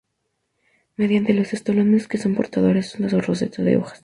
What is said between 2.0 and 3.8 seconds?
que son portadores de una roseta de